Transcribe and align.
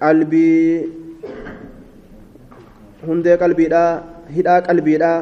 qalbii 0.00 0.68
hundee 3.06 3.36
qalbiidhaa 3.42 3.90
hidhaa 4.36 4.60
qalbiidhaa 4.68 5.18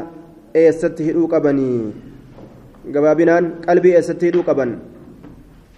eessatti 0.62 1.02
hidhuu 1.08 1.26
qabanii 1.34 1.80
gabaabinaan 2.94 3.44
qalbii 3.66 3.94
eessatti 3.98 4.24
hidhuu 4.30 4.44
qaban 4.50 4.70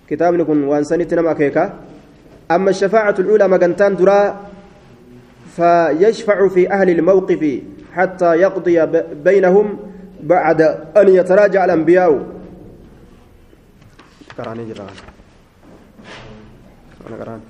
kitaabni 0.08 0.44
kun 0.48 0.60
waan 0.70 0.84
sanitti 0.90 1.14
nama 1.16 1.32
akeeka 1.36 1.64
أما 2.50 2.70
الشفاعة 2.70 3.14
الأولى 3.18 3.48
مجنتان 3.48 3.96
درا 3.96 4.20
فيشفع 5.56 6.48
في 6.48 6.62
أهل 6.72 6.90
الموقف 6.90 7.42
حتى 7.96 8.30
يقضي 8.34 8.86
بينهم 9.24 9.66
بعد 10.22 10.60
أن 10.96 11.08
يتراجع 11.08 11.64
الأنبياء 11.64 12.10
قراني 14.38 14.64
جران 14.68 14.94
أنا 17.08 17.16
قران 17.16 17.40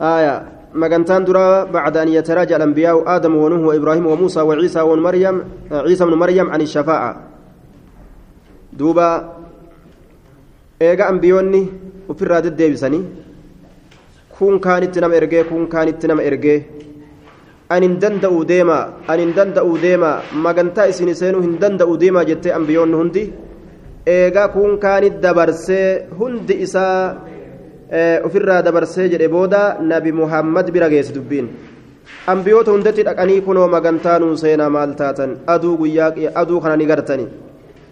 آية 0.00 0.34
مجنتان 0.74 1.24
درا 1.24 1.64
بعد 1.64 1.96
أن 1.96 2.08
يتراجع 2.08 2.56
الأنبياء 2.56 2.96
آدم 3.16 3.34
ونوح 3.36 3.60
وإبراهيم 3.68 4.06
وموسى 4.06 4.40
وعيسى 4.40 4.80
ومريم 4.80 5.36
عيسى 5.72 6.04
بن 6.04 6.14
مريم 6.14 6.46
عن 6.50 6.60
الشفاعة 6.60 7.12
دوبا 8.72 9.10
eega 10.80 11.06
ambiyoonni 11.12 11.58
ofirraa 12.08 12.40
deddeebisanii 12.44 13.02
kun 14.36 14.54
kaanitti 14.66 15.00
nama 15.04 15.18
ergee 15.18 15.42
kun 15.48 15.66
kaanitti 15.74 16.08
nama 16.08 16.22
ergee 16.28 16.56
an 17.74 17.82
hin 17.86 17.96
danda'u 18.02 18.38
deema 18.50 18.78
an 19.12 19.20
hin 19.22 19.34
danda'u 19.38 19.74
deema 19.82 20.12
magantaa 20.46 20.86
isin 20.92 21.12
seenuu 21.20 21.42
hin 21.46 21.58
danda'u 21.64 21.98
deema 22.02 22.24
jettee 22.30 22.54
ambiyoonni 22.60 22.96
hundi 23.00 23.24
eega 24.06 24.48
kun 24.48 24.78
kaanit 24.78 25.20
dabarsee 25.20 26.06
hundi 26.18 26.54
isaa 26.66 27.16
ofirraa 28.24 28.62
dabarsee 28.62 29.08
jedhe 29.12 29.28
booda 29.28 29.76
nabi 29.80 30.12
muhammad 30.12 30.70
bira 30.70 30.88
geesse 30.88 31.14
dubbiin. 31.14 31.48
Ambiyoota 32.26 32.70
hundatti 32.72 33.02
dhaqanii 33.04 33.40
kunoo 33.46 33.68
magantaa 33.68 34.18
nuu 34.18 34.36
seenaa 34.36 34.70
maal 34.70 34.94
taatan? 34.94 35.38
Aduu 35.46 35.76
guyyaa 35.76 36.12
aduu 36.34 36.60
kana 36.60 36.76
ni 36.76 36.86
gartanii 36.86 37.28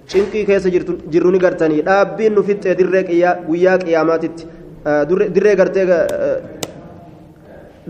cinqii 0.09 0.45
keessa 0.49 0.71
jirru 0.71 1.31
ni 1.31 1.39
gartanii 1.39 1.83
dhaabbiin 1.89 2.35
nu 2.35 2.43
fixxee 2.43 2.75
dirree 2.79 3.03
guyyaa 3.49 3.79
qiyaamaatitti 3.85 4.47
dirree 5.35 5.57
gartee 5.61 5.85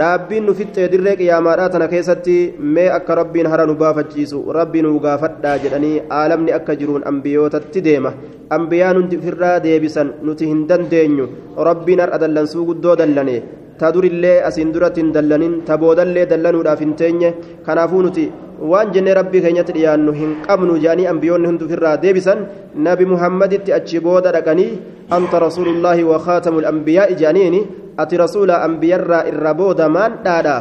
dhaabbiin 0.00 0.44
nu 0.46 0.52
fixxee 0.58 0.88
dirree 0.92 1.14
qiyaamaadhaa 1.20 1.68
tana 1.74 1.86
keessatti 1.92 2.34
mee 2.74 2.88
akka 2.96 3.14
rabbiin 3.20 3.46
hara 3.52 3.64
nu 3.70 3.74
baafachiisu 3.82 4.40
rabbi 4.58 4.82
nu 4.86 4.90
gaafadhaa 5.04 5.54
jedhanii 5.64 5.94
aalamni 6.18 6.52
akka 6.58 6.76
jiruun 6.80 7.06
ambiyootatti 7.10 7.84
deema 7.86 8.12
ambiyaan 8.56 8.96
hundi 9.00 9.16
ofirraa 9.20 9.54
deebisan 9.66 10.12
nuti 10.26 10.50
hin 10.50 10.60
dandeenyu 10.68 11.26
rabbiin 11.70 12.02
har'a 12.04 12.20
dallansuu 12.24 12.66
guddoo 12.68 12.96
dallane 13.00 13.36
ta 13.80 13.90
durillee 13.96 14.36
asiin 14.50 14.70
duratti 14.74 15.00
hin 15.02 15.10
dallanin 15.16 15.56
ta 15.66 15.80
boodallee 15.82 16.26
dallanuudhaaf 16.34 16.80
hin 16.84 16.94
teenye 17.00 17.32
kanaafuu 17.66 18.02
nuti 18.06 18.28
waan 18.70 18.92
jennee 18.94 19.14
rabbii 19.20 19.42
keenyatti 19.44 19.76
dhiyaannu 19.78 20.12
hin 20.20 20.32
qabnu 20.46 20.78
jedhanii 20.84 21.10
ambiyoonni 21.14 21.50
hundi 21.50 21.64
ofirraa 21.68 21.96
deebisan 22.04 22.46
nabi 22.86 23.10
muhammaditti 23.12 23.76
achi 23.80 24.00
booda 24.06 24.32
dhaqanii 24.38 24.70
anta 25.18 25.44
rasuulullaahi 25.46 26.08
wa 26.12 26.18
khaatamu 26.26 26.64
lambiyaa'i 26.68 27.18
jedhaniini 27.20 27.60
rasuula 27.98 28.62
ambiyarraa 28.62 29.26
irra 29.26 29.54
booda 29.54 29.88
maan 29.90 30.22
dhaadha 30.22 30.58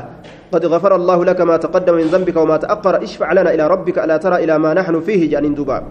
قد 0.47 0.63
غفر 0.65 0.95
الله 0.95 1.25
لك 1.25 1.39
ما 1.41 1.59
تقدم 1.59 1.95
من 1.99 2.07
ذنبك 2.07 2.37
وما 2.39 2.57
تأخر. 2.57 3.03
اشفع 3.03 3.31
لنا 3.35 3.51
إلى 3.51 3.67
ربك 3.67 3.99
ألا 3.99 4.17
ترى 4.17 4.47
إلى 4.47 4.55
ما 4.55 4.71
نحن 4.73 5.03
فيه 5.03 5.27
جانين 5.27 5.51
دوبا. 5.59 5.83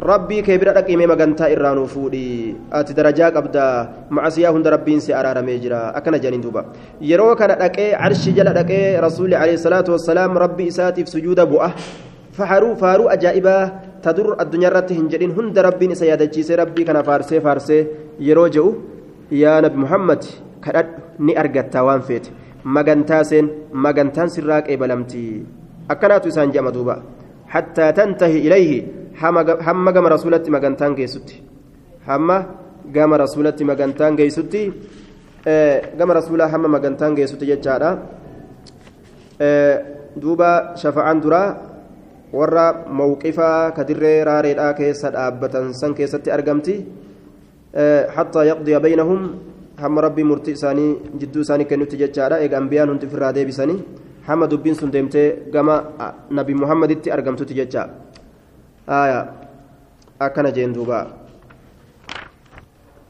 ربي 0.00 0.40
كبير 0.42 0.72
لك 0.72 0.88
إمام 0.88 1.08
مغنتا 1.12 1.52
إرانو 1.52 1.84
فودي. 1.84 2.56
أتي 2.72 2.96
درجاك 2.96 3.36
أبدا. 3.36 3.68
معصية 4.10 4.48
هند 4.48 4.64
ربين 4.64 5.00
سي 5.04 5.12
أرار 5.12 5.44
ميجرا. 5.44 5.92
أكنا 6.00 6.16
جانين 6.16 6.40
دوبا. 6.40 6.64
يرو 7.04 7.36
كان 7.36 7.52
لك 7.60 7.76
عرش 8.00 8.28
جل 8.32 8.48
لك 8.48 8.72
رسول 9.04 9.34
عليه 9.36 9.60
الصلاة 9.60 9.84
والسلام. 9.84 10.38
ربي 10.38 10.68
إساتي 10.72 11.04
في 11.04 11.10
سجود 11.10 11.40
بؤه 11.40 11.70
فحروا 12.32 12.74
فاروا 12.80 13.12
أجائبا. 13.12 13.58
تدر 14.02 14.40
الدنيا 14.40 14.68
رت 14.72 14.92
هنجرين. 14.92 15.36
هند 15.36 15.58
ربين 15.58 15.92
سيادتي 15.94 16.42
سي 16.42 16.54
ربي 16.54 16.84
كان 16.88 17.02
فارسي 17.04 17.44
فارسي. 17.44 17.86
يرو 18.20 18.48
يا 19.32 19.60
نبي 19.60 19.76
محمد. 19.76 20.47
كدد 20.64 20.86
ني 21.20 21.32
أرغتا 21.40 21.80
وان 21.80 22.00
فيت 22.00 22.26
magantaa 22.64 23.22
seen 23.24 23.70
magantaan 23.72 24.28
sirraa 24.34 24.60
qeebalamti 24.66 25.22
akkanaatu 25.88 26.28
isaan 26.28 26.52
jama 26.52 26.74
duuba 26.74 27.00
hattaa 27.46 27.92
tantahi 27.96 28.44
ilayhi 28.46 28.78
hamma 29.20 29.90
gama 29.92 30.08
rasuulatti 30.10 30.50
magantaan 30.50 30.92
geessutti 30.98 31.38
hamma 32.06 32.36
gama 32.92 33.16
rasuulatti 33.24 33.64
magantaan 33.64 34.18
geessutti 34.18 34.62
gama 35.98 36.12
rasuulaa 36.18 36.50
hamma 36.52 36.68
magantaan 36.76 37.14
geessutti 37.14 37.46
jechaadha 37.46 37.90
duuba 40.18 40.74
shafa'aan 40.76 41.18
duraa 41.22 41.48
warra 42.34 42.84
mawqifaa 42.90 43.70
kadirree 43.72 44.24
raareedhaa 44.28 44.72
keessa 44.74 45.14
dhaabbatan 45.14 45.72
san 45.72 45.94
keessatti 45.94 46.30
argamti 46.36 46.74
hattaa 48.16 48.44
yaqdiya 48.50 48.80
baynahum 48.82 49.20
hamma 49.82 50.00
rabbii 50.06 50.26
murtii 50.30 50.56
isaanii 50.58 50.90
jidduu 51.20 51.42
isaanii 51.46 51.70
kennutti 51.70 52.00
jechaadha 52.02 52.40
eega 52.44 52.58
ambiyaan 52.62 52.90
hundi 52.92 53.06
ofirraa 53.10 53.32
deebisanii 53.36 53.78
hamma 54.28 54.50
dubbiin 54.50 54.74
sun 54.80 54.92
deemtee 54.96 55.28
gama 55.54 55.76
nabi 56.30 56.54
muhammaditti 56.62 57.14
argamtutti 57.16 57.58
jecha 57.60 57.88
akkana 60.26 60.52
jeen 60.58 60.74
duuba 60.74 61.06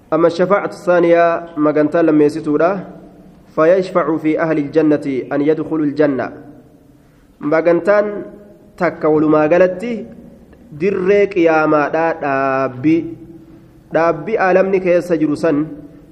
أما 0.08 0.26
الشفاعة 0.26 0.72
الثانية 0.72 1.24
مجنتا 1.56 1.98
لما 1.98 2.24
يسيتودا 2.24 2.70
فيشفع 3.54 4.16
في 4.16 4.40
أهل 4.40 4.58
الجنة 4.58 5.06
أن 5.32 5.40
يدخلوا 5.40 5.86
الجنة 5.86 6.26
مجنتان 7.40 8.22
تكول 8.76 9.24
ما 9.28 9.42
قالت 9.52 9.84
دريك 10.72 11.36
يا 11.36 11.66
ما 11.66 11.88
دابي 11.88 12.96
دابي 13.92 14.34
ألمني 14.50 14.78
كيس 14.80 15.12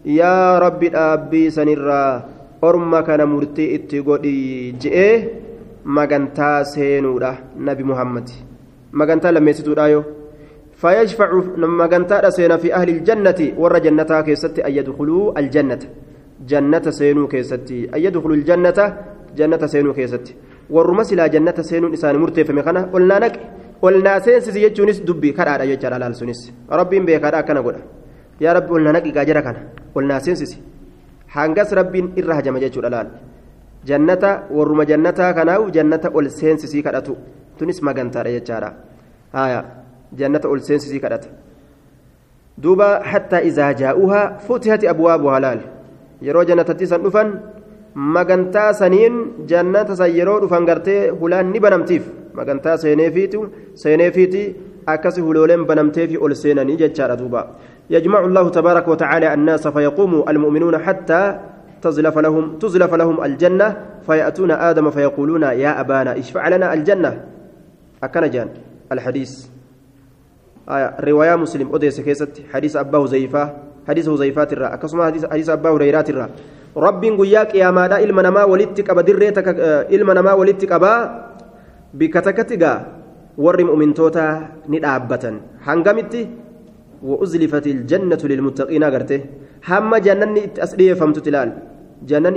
yaa 0.06 0.61
rabbi 0.61 0.89
dhaabbii 0.97 1.50
sanirraa 1.50 2.22
orma 2.62 3.03
kana 3.03 3.27
murtii 3.27 3.72
itti 3.78 4.03
godhi 4.03 4.37
je'ee 4.83 5.15
magantaa 5.84 6.65
seenuudha 6.75 7.33
nabi 7.69 7.84
muhammad 7.91 8.31
magantaa 8.93 9.33
lammeessituudha 9.33 9.89
yoo 9.95 10.05
فيشفع 10.81 11.31
مغنتا 11.56 12.31
سينا 12.31 12.56
في 12.56 12.69
أهل 12.75 12.89
الجنة 12.89 13.41
ور 13.56 13.78
جنتا 13.78 14.21
كيستي 14.21 14.61
أن 14.66 14.72
يدخلوا 14.78 15.39
الجنة 15.41 15.83
جنة 16.50 16.87
سينو 16.91 17.28
كيستي 17.33 17.78
أن 17.95 18.00
يدخلوا 18.05 18.37
الجنة 18.37 18.78
جنة 19.37 19.62
سينو 19.72 19.93
كيستي 19.97 20.33
والرمس 20.71 21.12
إلى 21.12 21.28
جنة 21.34 21.59
سينو 21.69 21.87
إنسان 21.89 22.16
مرتي 22.16 22.45
فمخنا 22.45 22.81
قلنا 22.93 23.16
نك 23.22 23.34
قلنا 23.83 24.19
سينسي 24.25 24.62
يجونس 24.65 24.99
دبي 25.09 25.33
كرارا 25.33 25.65
يجرى 25.72 25.99
لالسونس 25.99 26.41
ربي 26.78 26.99
بيكارا 27.09 27.41
كان 27.41 27.59
قولا 27.65 27.81
yaa 28.41 28.54
rabbi 28.54 28.72
olnaa 28.72 28.92
naqiqaa 28.92 29.24
jira 29.24 29.42
kana. 29.42 29.60
Olnaa 29.94 30.20
seensisi. 30.20 30.58
Hangas 31.34 31.72
rabbiin 31.72 32.12
irra 32.16 32.34
hajama 32.38 32.60
jechuudha 32.60 32.91
laal. 32.91 33.08
Jannata 33.84 34.30
warruma 34.50 34.84
jannataa 34.91 35.32
kanaa'u 35.38 35.70
jannata 35.70 36.10
ol 36.14 36.28
seensisii 36.28 36.82
kadhatu. 36.82 37.16
Tunis 37.58 37.82
magantaadha 37.82 38.30
jechaadha. 38.36 38.70
Haya 39.32 39.64
jannata 40.12 40.48
ol 40.48 40.60
seensisii 40.60 41.00
kadhata. 41.00 41.28
Duuba 42.62 42.88
hattaa 43.12 43.41
izaa 43.50 43.72
jaa'uhaa 43.74 44.38
futihati 44.47 44.88
abwaabuhaa 44.88 45.41
laal. 45.41 45.60
Yeroo 46.26 46.44
jannatatti 46.44 46.86
san 46.86 47.03
dhufan 47.03 47.32
magantaa 47.94 48.72
saniin 48.72 49.47
jannata 49.50 49.97
san 49.97 50.10
yeroo 50.18 50.41
dhufan 50.41 50.64
gartee 50.64 51.00
hulaan 51.20 51.53
ni 51.53 51.60
banamtiif. 51.60 52.04
Magantaa 52.38 52.76
seeneefiitu 52.84 53.41
seeneefiiti 53.74 54.42
akkasi 54.86 55.20
hulooleen 55.20 55.64
banamteefi 55.66 56.16
ol 56.18 56.34
seenanii 56.34 56.76
jechaadha 56.82 57.16
duuba 57.20 57.41
يجمع 57.91 58.21
الله 58.24 58.48
تبارك 58.48 58.88
وتعالى 58.88 59.34
الناس 59.34 59.68
فيقوم 59.68 60.24
المؤمنون 60.28 60.78
حتى 60.78 61.38
تزلف 61.83 62.18
لهم 62.18 62.59
تزلف 62.59 62.94
لهم 62.94 63.24
الجنة 63.24 63.77
فيأتون 64.06 64.50
آدم 64.50 64.91
فيقولون 64.91 65.42
يا 65.42 65.80
أبانا 65.80 66.18
اشفع 66.18 66.48
لنا 66.48 66.74
الجنة. 66.74 67.24
أكن 68.03 68.30
جان 68.30 68.48
الحديث. 68.92 69.33
آية 70.68 70.97
رواية 71.00 71.36
مسلم 71.36 71.74
أديس 71.74 72.00
كيست 72.00 72.42
حديث 72.53 72.77
أبا 72.77 72.98
هزيفة 72.98 73.44
حديث 73.89 74.09
هزيفات 74.09 74.53
الرا. 74.53 74.74
أكسما 74.74 75.04
حديث 75.06 75.24
حديث 75.27 75.48
أبا 75.48 75.71
هريرات 75.71 76.10
الرا. 76.10 76.28
رب 76.77 77.03
قياك 77.04 77.54
يا 77.54 77.71
مادا 77.71 77.98
إلما 78.04 78.22
نما 78.22 78.44
ولدتك 78.44 78.91
أبا 78.91 79.03
دريتك 79.03 79.48
إلما 79.94 80.15
نما 80.15 80.32
ولدتك 80.32 80.72
أبا 80.72 80.94
بكتكتك. 81.94 82.65
ور 83.36 83.65
مؤمن 83.65 83.94
توتا 83.94 84.48
ندابة 84.68 85.24
هنغمتي 85.60 86.22
وأزلفت 87.03 87.66
الجنة 87.66 88.22
للمتقين 88.25 88.83
أغرته 88.83 89.21
هم 89.69 89.97
جنني 89.97 90.43
أسديه 90.59 90.95
فهمت 90.95 91.19
تلال 91.19 91.51
جنن 92.09 92.34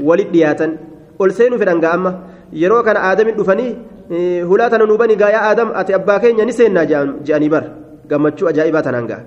walit 0.00 0.28
dhiyaatan 0.32 0.70
ol 1.20 1.30
seenuu 1.36 1.58
fedhan 1.60 1.80
ga'amma 1.84 2.10
yeroo 2.62 2.82
kana 2.82 3.00
aadamin 3.08 3.36
dhufanii 3.36 3.72
hulaa 4.50 4.70
tana 4.72 4.86
nuubani 4.86 5.16
gaayaa 5.22 5.42
aadam 5.50 5.68
ati 5.80 5.92
abbaa 5.98 6.18
keenya 6.22 6.44
ni 6.48 6.52
seennaa 6.52 6.86
je'anii 7.26 7.50
bar 7.54 7.64
gammachuu 8.10 8.48
ajaa'ibaa 8.52 8.82
tanaan 8.86 9.06
gaa 9.10 9.22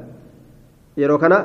yeroo 1.02 1.20
kana 1.24 1.38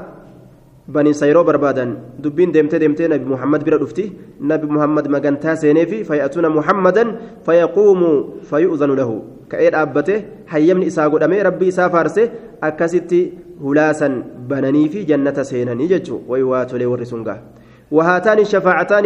baniinsa 0.95 1.29
yeroo 1.31 1.45
barbaadan 1.45 1.91
dubbiin 2.23 2.53
deemtee 2.55 2.81
deemtee 2.83 3.09
nabi 3.13 3.25
muhammad 3.33 3.65
bira 3.67 3.79
dhufti 3.83 4.05
nabi 4.41 4.67
muhammad 4.77 5.07
magantaa 5.15 5.57
seeneefi 5.63 6.05
fayyatuuna 6.09 6.51
muhammadan 6.59 7.09
fayyaquumu 7.47 8.11
fayyu'zanu 8.51 8.97
lahu 9.01 9.17
ka'ee 9.53 9.71
dhaabbate 9.77 10.15
hayyamni 10.55 10.91
isaa 10.93 11.09
godhamee 11.13 11.43
rabbii 11.51 11.71
isaa 11.75 11.91
faarse 11.95 12.31
akkasitti 12.71 13.21
hulaasan 13.63 14.19
bananii 14.51 14.89
fi 14.89 15.07
jannata 15.13 15.45
seenanii 15.53 15.93
jechuun 15.95 16.27
wayi 16.29 16.51
waa 16.53 16.65
tolee 16.73 16.91
warri 16.95 17.07
sun 17.13 17.25
gaa. 17.31 17.41
وهاتان 17.97 18.39
الشفاعتان 18.39 19.05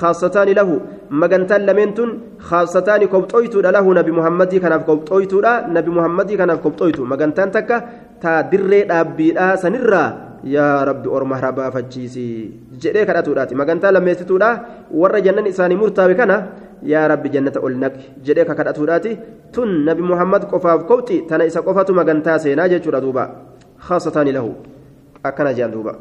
خاصتان 0.00 0.48
له 0.58 0.68
مغنتان 1.10 1.60
لمنتن 1.68 2.08
خاصتان 2.38 3.02
كوبطويتو 3.12 3.60
له 3.64 3.86
نبي 3.98 4.12
محمد 4.12 4.52
كان 4.60 4.74
كوبطويتو 4.88 5.38
نبي 5.76 5.90
محمد 5.90 6.28
كان 6.40 6.52
كوبطويتو 6.64 7.02
مغنتان 7.12 7.48
تكا 7.56 7.76
تا 8.20 8.40
دري 8.52 8.84
دابي 8.90 9.32
سنرا 9.62 10.04
يا 10.44 10.84
رب 10.88 11.04
أرمى 11.08 11.36
ربا 11.44 11.70
فجيسي 11.74 12.28
جدي 12.82 13.04
كداتوداتي 13.08 13.54
مغنتان 13.56 13.94
لميستودا 13.96 14.50
ور 15.00 15.14
جنن 15.24 15.46
إساني 15.48 15.76
مرتاوي 15.80 16.14
yaa 16.82 17.08
rabbi 17.08 17.28
jannata 17.30 17.60
ol 17.60 17.74
naqi 17.76 18.22
jedhee 18.22 18.44
kakadhatuudhaati. 18.44 19.18
Tun 19.52 19.84
nabi 19.84 20.02
muhammad 20.02 20.48
qofaaf 20.50 20.84
kobxi 20.86 21.26
tana 21.28 21.44
isa 21.44 21.62
qofatu 21.62 21.94
magantaa 21.94 22.38
seenaa 22.38 22.68
jechuudha 22.68 23.00
duuba. 23.00 23.24
Khaasataani 23.86 24.32
lahu. 24.32 24.54
Akkana 25.24 25.54
jean 25.54 25.70
duuba. 25.70 25.92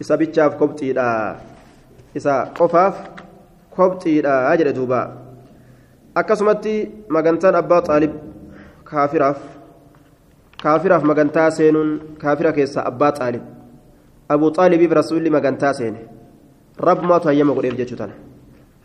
Isa 0.00 0.16
bichaaf 0.16 0.56
kobxiidha 0.58 1.06
isa 2.14 2.52
qofaaf 2.58 2.94
kobxiidha 3.70 4.56
jedhe 4.58 4.72
duuba. 4.72 5.00
Akkasumatti 6.14 6.74
magantaan 7.08 7.54
abbaa 7.58 7.82
xaalib 7.82 8.12
kaafiraaf 8.84 9.38
kaafiraaf 10.62 11.02
magantaa 11.02 11.50
seenuun 11.50 11.90
kaafira 12.22 12.52
keessa 12.52 12.86
abbaa 12.90 13.12
xaalib. 13.18 13.42
Abuu 14.28 14.50
xaalibiif 14.56 14.92
rasuulli 15.00 15.30
magantaa 15.30 15.74
seene. 15.74 16.00
Rabbumaatu 16.78 17.28
hayyama 17.28 17.54
godheef 17.54 17.76
jechuu 17.76 17.96
tana. 17.96 18.14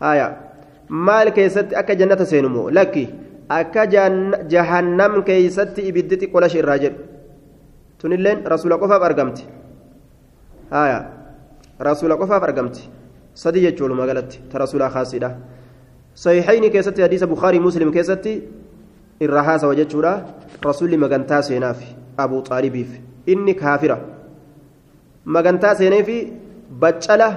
Haayaa 0.00 0.49
maal 0.90 1.30
keessatti 1.32 1.76
akka 1.76 1.94
jannata 1.94 2.26
seenumoo 2.26 2.70
lakki 2.70 3.08
akka 3.48 3.86
jahannam 4.54 5.22
keeysatti 5.28 5.86
ibiddi 5.90 6.16
xiqqolashe 6.22 6.58
irraa 6.62 6.78
jedhu 6.84 7.00
tunilleen 7.98 8.42
rasuula 8.52 8.78
qofaaf 8.82 9.02
argamti 9.08 9.44
haya 10.70 10.98
rasuula 11.88 12.16
qofaaf 12.22 12.42
argamti 12.48 12.88
sadii 13.34 13.62
jechuu 13.66 13.84
walumaa 13.86 14.06
galatti 14.10 14.42
ta 14.52 14.58
rasuulaa 14.64 14.90
kaasiidha 14.96 15.30
sahiixayni 16.24 16.70
keessatti 16.74 17.02
hadiisa 17.06 17.26
bukaarii 17.32 17.60
muslim 17.66 17.92
keessatti 17.96 18.32
irraa 19.26 19.42
haasawa 19.48 19.74
jechuudha 19.80 20.12
rasuulli 20.68 20.96
magantaa 21.04 21.42
seenaaf 21.48 21.80
abuu 22.24 22.42
xaalibiif 22.48 22.90
inni 23.34 23.54
kaafira 23.62 23.98
magantaa 25.36 25.74
seeneefi 25.80 26.18
baccala 26.82 27.28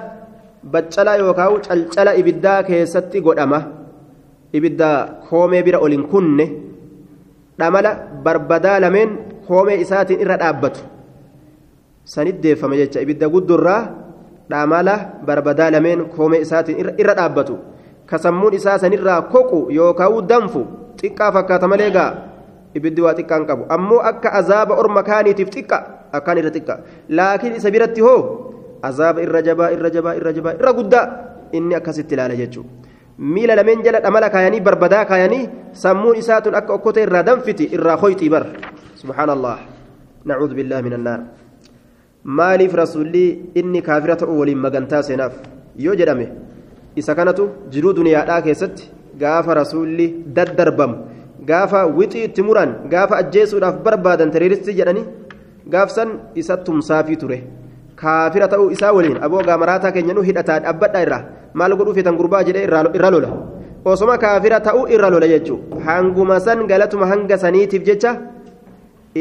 baccala 0.63 1.18
yookaan 1.18 1.62
calcala 1.62 2.15
ibiddaa 2.15 2.63
keessatti 2.63 3.21
godhama. 3.21 3.60
Ibidda 4.54 5.25
koomee 5.30 5.63
bira 5.63 5.80
olin 5.81 6.06
kunne 6.07 6.45
dhamala 7.60 7.92
barbadaa 8.24 8.80
lameen 8.80 9.42
koomee 9.48 9.81
isaatiin 9.81 10.21
irra 10.21 10.38
dhaabbatu. 10.38 10.80
Sanit 12.06 12.38
deeffama 12.44 12.75
jecha 12.77 13.01
ibidda 13.01 13.30
guddurraa 13.30 13.81
dhamala 14.50 14.95
barbadaa 15.25 15.71
lameen 15.71 16.06
koomee 16.15 16.42
isaatiin 16.45 16.94
irra 16.98 17.16
dhaabbatu. 17.18 17.57
Kasammuun 18.06 18.54
isaa 18.54 18.77
sanirraa 18.77 19.21
koqu 19.33 19.71
yookaan 19.74 20.27
danfu 20.30 20.68
xiqqaa 21.01 21.31
fakkaata 21.31 21.68
malee 21.68 21.89
gaa 21.89 22.12
ibiddi 22.75 23.01
waa 23.01 23.16
xiqqaan 23.18 23.48
qabu. 23.48 23.66
Ammoo 23.69 24.00
akka 24.00 24.30
azaaba 24.38 24.77
orma 24.77 25.04
kaaniitiif 25.04 25.50
xiqqa 25.50 25.77
akkaan 26.13 26.38
irra 26.38 26.51
xiqqa. 26.54 26.75
Laakiin 27.09 27.56
isa 27.57 27.71
biratti 27.71 28.01
hoo 28.01 28.52
azaaba 28.89 29.21
irra 29.25 29.41
jabaa 29.47 29.71
irra 29.75 29.89
jabaa 29.97 30.15
irra 30.19 30.33
jabaa 30.38 30.56
irra 30.59 30.74
guddaa 30.80 31.06
inni 31.59 31.75
akkasitti 31.80 32.15
ilaala 32.15 32.39
jechuudha 32.41 32.69
miila 33.35 33.56
lameen 33.59 33.83
jala 33.85 34.01
dhamala 34.06 34.30
kaayanii 34.35 34.65
barbadaa 34.68 35.06
kaayanii 35.12 35.44
sammuun 35.83 36.18
isaatun 36.24 36.56
akka 36.59 36.74
okkota 36.77 37.06
irraa 37.06 37.24
danfiti 37.30 37.69
irraa 37.77 37.97
hoyxii 38.03 38.30
bar 38.35 38.44
subhaanallah 39.01 39.57
nacuudhu 40.31 40.56
billaahi 40.59 40.89
min 40.89 40.97
maaliif 42.24 42.74
rasuulli 42.81 43.51
inni 43.62 43.81
kaafira 43.88 44.15
ta'uu 44.15 44.39
waliin 44.39 44.62
magantaa 44.65 45.01
seenaaf 45.07 45.33
yoo 45.85 45.95
jedhame 46.01 46.27
isa 47.01 47.15
kanatu 47.15 47.47
jiruu 47.74 47.94
duniyaadhaa 47.97 48.41
keessatti 48.45 48.89
gaafa 49.24 49.57
rasuulli 49.59 50.06
daddarbamu 50.38 50.95
gaafa 51.50 51.81
wixii 51.97 52.24
itti 52.27 52.45
muran 52.50 52.71
gaafa 52.94 53.19
ajjeesuudhaaf 53.24 53.81
barbaadan 53.88 54.31
tereeristii 54.35 54.77
jedhanii 54.80 55.06
gaafsan 55.75 56.13
isa 56.44 56.57
tumsaafii 56.68 57.19
ture 57.24 57.39
kaafira 57.95 58.48
ta'uu 58.54 58.69
isaa 58.75 58.92
waliin 58.98 59.18
aboogaa 59.28 59.57
maraataa 59.63 59.92
keenya 59.95 60.13
nu 60.18 60.22
hidhataa 60.30 60.60
dhaabbadha 60.66 61.01
irraa 61.06 61.24
maal 61.62 61.75
godhuu 61.80 61.95
feetan 61.98 62.18
gurbaa 62.19 62.44
jedhee 62.48 62.66
irra 62.68 63.12
lola 63.16 63.30
osoma 63.94 64.18
kaafira 64.18 64.60
ta'uu 64.68 64.88
irra 64.95 65.10
lola 65.16 65.28
jechuudha 65.34 65.84
hanguma 65.88 66.40
san 66.40 66.66
galatuma 66.72 67.10
hanga 67.12 67.38
saniitiif 67.45 67.84
jecha 67.90 68.13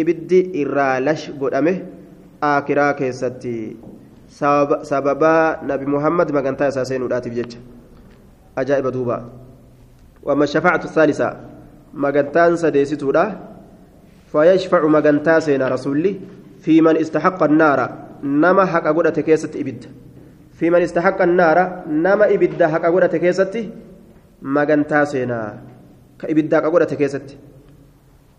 ibiddi 0.02 0.40
irraa 0.64 1.00
lash 1.06 1.28
godhame 1.40 1.74
akiraa 2.40 2.92
keessatti 3.00 3.54
sababaa 4.90 5.62
nabi 5.70 5.86
muhammad 5.94 6.32
magantaa 6.38 6.68
isaa 6.74 6.88
seenuudhaatiif 6.90 7.34
jecha 7.40 7.58
ajaa'iba 8.56 8.90
duuba 8.96 9.16
wama 10.28 10.46
shafaacatu 10.46 10.88
thaalisa 10.94 11.28
magantaan 12.06 12.56
sadeessituudha 12.56 13.24
fayashfacu 14.32 14.88
magantaa 14.88 15.40
seena 15.40 15.68
rasulli 15.68 16.16
fi 16.64 16.78
istaxaqa 17.04 17.44
annaara 17.50 17.86
nama 18.22 18.66
haqa 18.66 18.92
godhate 18.92 19.22
keessatti 19.22 19.58
ibidda 19.58 19.88
fi 20.52 20.70
man 20.70 20.82
istaxaqa 20.82 21.24
annaara 21.24 21.84
nama 21.86 22.28
ibidda 22.28 22.68
haqa 22.68 22.90
godhate 22.90 23.18
keessatti 23.18 23.70
magantaa 24.42 25.04
seenaa 25.06 25.58
ka 26.18 26.28
ibidda 26.28 26.56
haqa 26.56 26.70
godhate 26.70 26.96
keessatti 26.96 27.38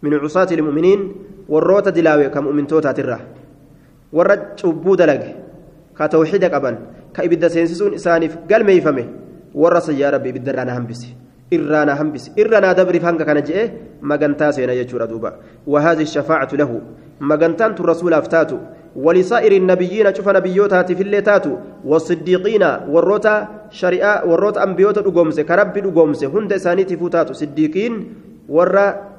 min 0.01 0.19
cusaati 0.19 0.55
ilmu'miniin 0.55 1.01
warroota 1.49 1.91
dilaawe 1.91 2.29
ka 2.29 2.41
mu'mintootaatiirraa 2.41 3.21
warra 4.13 4.37
cubbuu 4.55 4.95
dalage 4.95 5.35
ka 5.97 6.07
tawxiida 6.07 6.49
qaban 6.49 6.77
ka 7.13 7.23
ibidda 7.23 7.49
seensisuun 7.49 7.93
isaaniif 7.99 8.37
galmeeyfame 8.47 9.03
warra 9.53 9.81
sayyaa 9.81 10.11
rabbi 10.11 10.29
ibidda 10.29 10.51
irraa 10.51 10.65
na 10.65 10.75
hambise 10.75 11.15
irraa 11.51 11.85
na 11.85 11.95
hambise 11.95 12.31
irra 12.37 12.61
naa 12.61 12.73
dabriif 12.73 13.03
hanga 13.03 13.25
kana 13.25 13.41
je'e 13.41 13.63
magantaa 14.01 14.51
seena 14.51 14.75
jechuudha 14.75 15.07
duuba 15.07 15.33
wahaadhi 15.67 16.05
shafaacatu 16.05 16.57
lahu 16.57 16.81
magantaan 17.19 17.75
tun 17.75 17.85
rasuulaaf 17.85 18.27
taatu 18.29 18.59
ولسائر 18.95 19.51
النبيين 19.51 20.15
شوف 20.15 20.29
نبيوتها 20.29 20.83
في 20.83 21.03
اللي 21.03 21.21
تاتو 21.21 21.53
والصديقين 21.85 22.63
وروتا 22.93 23.35
شريعة 23.69 24.29
وروتا 24.29 24.63
أنبيوتا 24.63 25.01
دقومس 25.01 25.39
كرب 25.39 25.73
دقومس 25.73 26.23
هند 26.23 26.51
سانيتي 26.57 26.97
فوتاتو 26.97 27.33
صديقين 27.33 27.93
ورا 28.49 29.13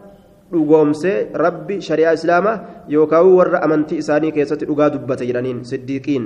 dhugoomse 0.53 1.35
rabbi 1.45 1.81
shari'aa 1.87 2.15
islaamaa 2.19 2.57
yookaan 2.95 3.29
warra 3.39 3.63
amantii 3.67 3.99
isaanii 4.03 4.33
keessatti 4.37 4.69
dhugaa 4.71 4.91
dubbata 4.95 5.27
jedhaniin 5.29 5.65
siddiiqiin 5.71 6.25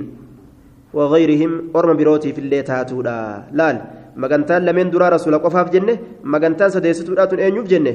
waghayrihim 0.97 1.53
orma 1.79 1.95
birootiif 1.99 2.37
illee 2.41 2.63
taatuudha 2.69 3.15
laal 3.59 3.77
magantaan 4.23 4.65
lameen 4.67 4.91
duraa 4.93 5.11
rasuula 5.15 5.39
qofaaf 5.45 5.71
jenne 5.75 5.93
magantaan 6.35 6.73
sadeessituudha 6.75 7.27
tun 7.31 7.43
eenyuuf 7.45 7.69
jenne 7.73 7.93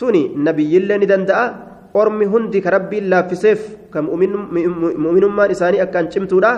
tuni 0.00 0.22
nabiyyillee 0.48 0.98
ni 0.98 1.10
danda'a 1.12 1.44
ormi 1.94 2.26
hundi 2.26 2.60
ka 2.64 2.70
rabbiin 2.74 3.06
laaffiseef 3.12 3.60
kan 3.94 4.04
mu'minummaan 4.10 5.50
isaanii 5.54 5.80
akkaan 5.86 6.08
cimtuudha 6.10 6.52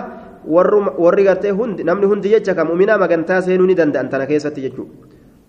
warri 0.47 1.23
gartee 1.27 1.51
hundi 1.59 1.83
namni 1.83 2.05
hundi 2.11 2.29
jecha 2.33 2.55
kan 2.57 2.67
mu'minaa 2.67 2.97
magantaa 2.97 3.41
seenuu 3.45 3.67
ni 3.69 3.75
danda'an 3.75 4.09
tana 4.09 4.25
keessatti 4.25 4.61
jechuudha 4.65 4.93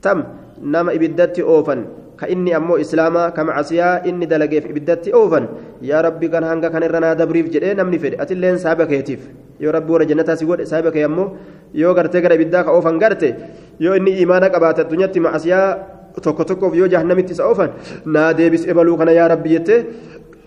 tam 0.04 0.18
nama 0.60 0.92
ibiddatti 0.92 1.42
oofan 1.42 1.80
ka 2.20 2.26
inni 2.34 2.52
ammoo 2.58 2.78
islaamaa 2.84 3.30
ka 3.36 3.44
macasiyaa 3.48 4.04
inni 4.10 4.26
dalageef 4.26 4.64
ibiddatti 4.70 5.12
oofan 5.14 5.48
yaa 5.90 6.02
rabbi 6.02 6.28
kan 6.28 6.44
hanga 6.44 6.70
kan 6.74 6.82
irra 6.82 7.00
naa 7.00 7.14
dabriif 7.20 7.46
jedhee 7.54 7.74
namni 7.78 7.98
fedhe 8.02 8.16
atilleen 8.24 8.58
saaba 8.58 8.86
keetiif 8.90 9.22
yoo 9.62 9.72
rabbi 9.72 9.90
warra 9.94 10.06
jannataa 10.10 10.36
si 10.40 10.44
godhe 10.50 10.66
saaba 10.66 10.90
kee 10.96 11.04
ammoo 11.08 11.28
yoo 11.82 11.94
gartee 11.94 12.20
gara 12.24 12.34
ibiddaa 12.38 12.64
ka 12.66 12.70
oofan 12.76 12.98
garte 12.98 13.28
yoo 13.78 13.94
inni 14.00 14.18
imaana 14.24 14.50
qabaate 14.50 14.80
addunyaatti 14.84 15.20
macasiyaa 15.26 15.66
tokko 16.20 16.44
tokkoof 16.44 16.74
yoo 16.80 16.88
jahannamitti 16.94 17.32
isa 17.36 17.46
oofan 17.46 17.70
naa 18.06 18.30
deebis 18.38 18.66
ebaluu 18.66 18.96
kana 19.00 19.12
yaa 19.18 19.28
rabbi 19.34 19.50
jettee 19.56 19.80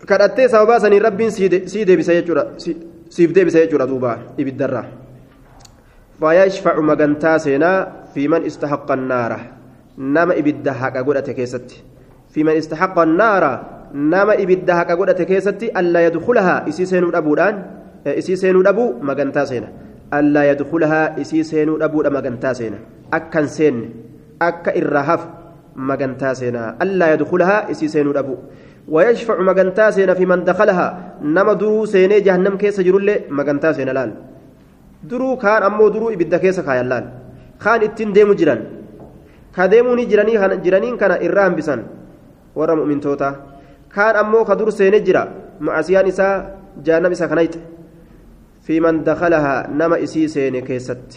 kadhattee 0.07 0.47
sababaa 0.47 0.79
saniin 0.79 1.01
rabbiin 1.07 1.31
sii 1.31 1.85
deebisa 1.87 2.13
jechuudha 2.13 2.45
siif 3.09 3.35
deebisa 3.35 3.59
jechuudha 3.63 3.87
duuba 3.87 4.17
ibiddarraa 4.37 4.85
fayashfacu 6.21 6.81
magantaa 6.91 7.37
seenaa 7.45 7.77
fi 8.13 8.27
man 8.27 8.45
istahaqqa 8.45 8.93
annaara 8.97 9.39
nama 9.97 10.35
ibidda 10.41 10.73
haqa 10.81 11.03
godhate 11.03 11.33
keessatti 11.39 11.83
fi 12.33 12.43
man 12.43 12.57
istahaqqa 12.61 13.01
annaara 13.07 13.51
nama 14.13 14.35
ibidda 14.43 14.75
haqa 14.79 14.95
godhate 15.01 15.25
keessatti 15.31 15.71
allaa 15.81 16.03
yadkulahaa 16.07 16.59
isii 16.71 16.85
seenuu 16.91 17.11
dhabuudhaan 17.15 17.55
isii 18.21 18.37
seenuu 18.43 18.63
dhabuu 18.67 18.87
magantaa 19.09 19.45
seena 19.51 19.67
allaa 20.19 20.45
yadkulahaa 20.51 21.05
isii 21.23 21.43
seenuu 21.51 21.77
dhabuudha 21.83 22.09
magantaa 22.17 22.53
seena 22.61 22.77
akkan 23.19 23.47
seenne 23.57 23.87
akka 24.49 24.75
irraa 24.81 25.03
hafu 25.09 25.27
مغنتا 25.75 26.33
سينا 26.33 26.77
ألا 26.81 27.13
يدخلها 27.13 27.71
إسي 27.71 27.87
سينو 27.87 28.11
أبو 28.11 28.35
ويشفع 28.87 29.37
مغنتا 29.49 29.91
سينا 29.95 30.13
في 30.13 30.25
من 30.25 30.43
دخلها 30.43 30.87
نما 31.21 31.53
درو 31.53 31.85
سيني 31.85 32.19
جهنم 32.19 32.55
كيس 32.61 32.79
جرول 32.79 33.09
مغنتا 33.29 33.71
سينا 33.71 33.91
لال 33.91 34.11
درو 35.09 35.37
كان 35.37 35.63
أمو 35.63 35.87
درو 35.93 36.09
إبدا 36.09 36.37
كيس 36.37 36.59
خايا 36.59 36.83
لال 36.83 37.05
خان 37.63 37.81
اتين 37.83 38.13
ديمو 38.13 38.33
جران 38.39 38.61
كديموني 39.55 40.05
جراني 40.11 40.33
جرانين 40.65 40.95
كان 41.01 41.11
إرام 41.25 41.53
بسان 41.55 41.79
ورا 42.57 42.73
مؤمن 42.75 42.99
توتا 43.03 43.29
كان 43.95 44.15
أمو 44.21 44.43
كدر 44.49 44.69
سيني 44.69 44.99
جرا 45.07 45.23
معسيان 45.65 46.07
إسا 46.11 46.27
جهنم 46.85 47.11
إسا 47.15 47.27
خنايت 47.31 47.55
في 48.65 48.79
من 48.83 49.03
دخلها 49.03 49.55
نما 49.79 50.03
إسي 50.03 50.27
سيني 50.27 50.61
كيست 50.67 51.07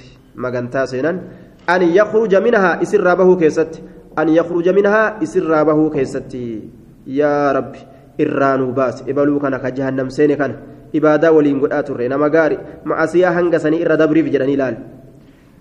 مغنتا 0.42 0.84
سينا 0.90 1.12
أن 1.70 1.82
يخرج 1.82 2.34
منها 2.34 2.82
إسر 2.82 3.00
رابه 3.00 3.37
كيست 3.37 3.73
أن 4.19 4.29
يخرج 4.29 4.69
منها 4.69 5.23
إسر 5.23 5.43
رابه 5.43 5.89
كيست 5.89 6.33
يا 7.07 7.51
رب 7.51 7.73
إرانو 8.21 8.71
باس 8.71 9.03
إبلو 9.09 9.39
كان 9.39 9.57
كجهنم 9.57 10.09
سيني 10.09 10.35
كان 10.35 10.51
إبادة 10.95 11.31
ولين 11.31 11.59
قد 11.61 11.71
آتوري 11.73 12.07
نما 12.07 12.27
غاري 12.27 12.57
معسيا 12.85 13.29
هنغسني 13.29 13.85
إرى 13.85 13.95
دبري 13.97 14.23
في 14.23 14.29
جراني 14.29 14.55
لال 14.55 14.75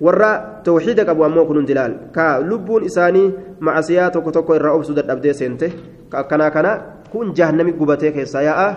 warra 0.01 0.63
tawxiida 0.63 1.05
qabu 1.05 1.25
ammoo 1.27 1.45
kun 1.47 1.57
hundi 1.59 1.75
laal 1.75 1.93
ka 2.15 2.39
lubbuun 2.51 2.85
isaanii 2.87 3.33
macasiyaa 3.67 4.11
tokko 4.15 4.31
tokko 4.37 4.55
irraa 4.59 4.75
obsu 4.79 4.95
dadhabdee 4.99 5.35
seente 5.35 5.67
ka 6.11 6.23
akkanaa 6.23 6.51
kana 6.57 6.73
kun 7.13 7.35
jahannami 7.39 7.73
gubatee 7.81 8.13
keessaa 8.17 8.43
yaa'a 8.49 8.69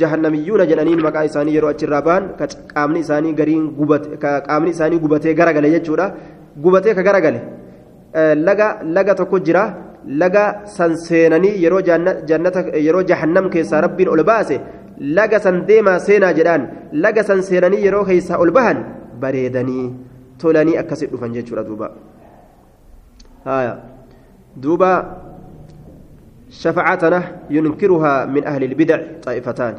jahannamiyyuuna 0.00 0.66
jedhaniin 0.70 1.02
maqaa 1.06 1.24
isaanii 1.30 1.56
yeroo 1.56 1.72
achirraa 1.74 2.02
ba'an 2.08 2.28
ka 2.38 2.46
qaamni 2.74 3.02
isaanii 3.06 3.34
gariin 3.40 3.66
gubate 3.78 4.16
ka 4.22 4.30
qaamni 4.48 4.70
isaanii 4.76 5.02
gubatee 5.04 5.34
garagale 5.40 5.70
jechuudha 5.74 6.06
gubatee 6.66 6.94
ka 6.94 7.02
garagale 7.08 7.40
laga 8.15 8.67
laga 8.83 9.15
tokko 9.15 9.39
jira 9.39 9.63
laga 10.21 10.65
san 10.65 10.97
seenanii 10.97 11.55
yeroo 11.63 11.81
jannata 12.29 12.61
yeroo 12.87 13.03
jahannam 13.03 13.49
keessaa 13.49 13.81
rabbiin 13.85 14.09
ol 14.09 14.23
baase 14.23 14.59
laga 14.99 15.39
san 15.39 15.65
deemaa 15.69 15.99
seenaa 16.07 16.33
jedhaan 16.33 16.67
laga 16.91 17.23
san 17.23 17.41
seenanii 17.49 17.83
yeroo 17.85 18.05
keessaa 18.09 18.41
ol 18.43 18.51
bahan 18.51 18.83
bareedanii 19.21 19.87
tolanii 20.41 20.77
akkasit 20.81 21.11
dhufan 21.11 21.33
jechuudha 21.37 21.63
duuba 21.69 21.87
duuba 24.63 24.91
شفاعتنا 26.49 27.23
ينكرها 27.49 28.25
من 28.25 28.47
أهل 28.47 28.63
البدع 28.63 28.99
طائفتان 29.23 29.73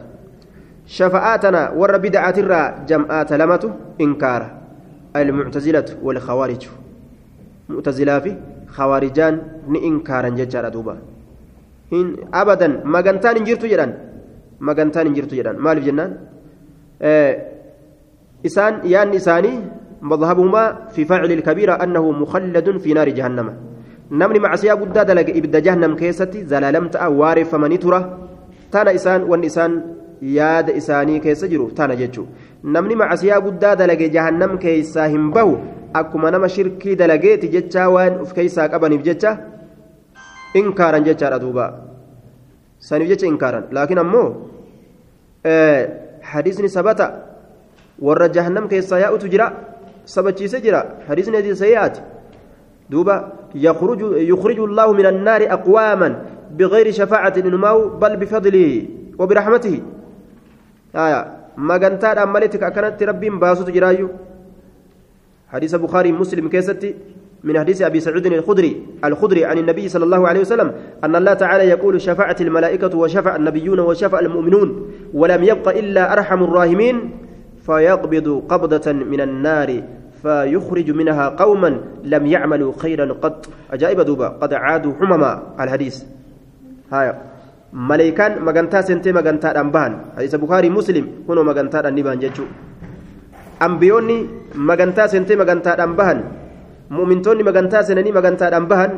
شفاعتنا 0.87 1.71
ور 1.71 1.97
بدعة 1.97 2.35
الرا 2.39 2.85
جمعات 2.89 3.33
لمته 3.33 3.71
إنكار 4.01 4.43
المعتزلة 5.17 5.85
والخوارج 6.03 6.69
معتزلة 7.73 8.19
في 8.25 8.33
خوارجان 8.75 9.35
نإنكارا 9.73 10.29
ججارة 10.39 10.69
دوبا 10.75 10.95
إن 11.93 12.07
أبدا 12.41 12.69
مغنتان 12.95 13.37
انجرتو 13.41 13.67
جدان 13.73 13.91
مغنتان 14.67 15.07
انجرتو 15.07 15.35
جدان 15.39 15.57
مالف 15.65 15.83
جنان 15.87 16.11
آه 17.03 17.33
إسان 18.47 18.75
يان 18.93 19.09
إساني 19.19 19.55
مذهبهما 20.03 20.63
في 20.95 21.05
فعل 21.05 21.33
الكبيرة 21.33 21.75
أنه 21.85 22.11
مخلد 22.11 22.79
في 22.79 22.91
نار 22.95 23.09
جهنم 23.09 23.49
نمني 24.11 24.39
معصية 24.39 24.73
قد 24.73 24.93
دلق 24.93 25.29
إبدا 25.37 25.59
جهنم 25.59 25.93
كيستي 26.01 26.45
زلالمت 26.45 26.97
أوارف 26.97 27.49
فمن 27.53 27.79
ترى 27.79 28.01
تانا 28.73 28.95
إسان 28.95 29.23
والنسان 29.23 29.71
ياد 30.23 30.71
إساني 30.71 31.19
كيس 31.19 31.45
جرو 31.45 31.69
تانا 31.69 31.95
جتشو 31.95 32.25
نمني 32.65 32.95
معصية 32.95 33.35
قد 33.35 33.59
دلق 33.81 34.01
جهنم 34.17 34.53
كيسا 34.57 35.07
همبه 35.07 35.49
دلقيت 37.01 37.45
جتشا 37.45 37.87
وان 37.87 38.13
أف 38.21 38.33
كيسا 38.33 38.63
قبني 38.73 38.97
بجتشا 38.97 39.31
إنكارا 40.57 40.99
جتشا 40.99 41.29
ردوبا 41.29 41.67
سنف 42.81 43.09
جتشا 43.11 43.27
إنكارا 43.27 43.61
لكن 43.73 43.99
أمو 43.99 44.25
آه 45.47 45.83
حديثني 46.23 46.69
ثبت 46.69 47.01
ور 47.99 48.27
جهنم 48.27 48.69
كيسا 48.69 48.97
يأتو 48.99 49.27
جرا 49.27 49.47
سبتشيس 50.05 50.57
جرا 50.57 50.83
حديثني 51.09 51.39
هذه 51.39 51.53
سيئات 51.53 51.99
دوبا 52.91 53.33
يخرج 53.55 54.01
يخرج 54.33 54.59
الله 54.59 54.93
من 54.93 55.07
النار 55.07 55.43
أقواما 55.53 56.09
بغير 56.59 56.91
شفاعة 56.91 57.35
إنماو 57.37 57.89
بل 57.89 58.17
بفضله 58.17 58.89
وبرحمته 59.19 59.83
آية 60.97 61.21
ما 61.57 61.75
قنتار 61.75 62.23
أمالتك 62.23 62.63
أكنت 62.63 63.03
ربي 63.03 63.31
باسط 63.31 63.71
جرايو 63.71 64.09
حديث 65.53 65.75
بخاري 65.75 66.13
مسلم 66.13 66.49
كيستي 66.49 66.95
من 67.45 67.59
حديث 67.59 67.83
أبي 67.83 68.01
سعود 68.01 68.27
الخدري 68.27 68.87
الخدري 69.05 69.45
عن 69.45 69.59
النبي 69.59 69.89
صلى 69.89 70.05
الله 70.05 70.29
عليه 70.29 70.41
وسلم 70.41 70.73
أن 71.05 71.17
الله 71.17 71.35
تعالى 71.35 71.65
يقول 71.65 72.01
شفاعة 72.01 72.37
الملائكة 72.41 72.99
وشفع 72.99 73.37
النبيون 73.37 73.81
وشفع 73.81 74.19
المؤمنون 74.19 74.69
ولم 75.15 75.45
يبق 75.45 75.69
إلا 75.69 76.13
أرحم 76.13 76.45
الراحمين 76.45 77.11
فيقبض 77.67 78.43
قبضة 78.49 78.93
من 78.93 79.21
النار 79.21 79.83
فيخرج 80.23 80.91
منها 80.91 81.29
قوما 81.29 81.81
لم 82.05 82.27
يعملوا 82.27 82.73
خيرا 82.79 83.13
قط. 83.13 83.49
أجائب 83.73 84.01
دوبا 84.01 84.29
قد 84.29 84.55
عادوا 84.55 84.93
حمما. 85.01 85.43
الحديث. 85.61 85.97
هاي 86.93 87.15
ملائكان 87.73 88.43
مغنتا 88.43 88.81
سنتي 88.81 89.13
مغنتا 89.13 89.61
أنبان 89.61 89.93
حديث 90.17 90.35
بخاري 90.35 90.71
مسلم 90.71 91.07
هنا 91.29 91.43
مغنتا 91.43 91.89
أنبان 91.89 92.19
جتشو 92.19 92.45
أنبيوني 93.67 94.19
مغنتا 94.69 95.05
سنتي 95.13 95.35
مغنتا 95.41 95.73
أنبان 95.87 96.19
مؤمنتوني 96.97 97.43
مغنتا 97.49 97.79
سنني 97.89 98.11
مغنتا 98.19 98.47
أنبان 98.59 98.91